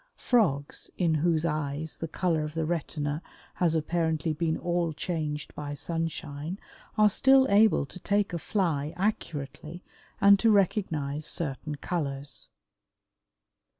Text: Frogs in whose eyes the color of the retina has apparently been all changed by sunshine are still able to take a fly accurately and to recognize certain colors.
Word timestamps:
Frogs 0.17 0.89
in 0.97 1.13
whose 1.13 1.45
eyes 1.45 1.97
the 1.97 2.07
color 2.07 2.43
of 2.43 2.55
the 2.55 2.65
retina 2.65 3.21
has 3.53 3.75
apparently 3.75 4.33
been 4.33 4.57
all 4.57 4.93
changed 4.93 5.53
by 5.53 5.75
sunshine 5.75 6.59
are 6.97 7.07
still 7.07 7.45
able 7.51 7.85
to 7.85 7.99
take 7.99 8.33
a 8.33 8.39
fly 8.39 8.93
accurately 8.97 9.83
and 10.19 10.39
to 10.39 10.49
recognize 10.49 11.27
certain 11.27 11.75
colors. 11.75 12.49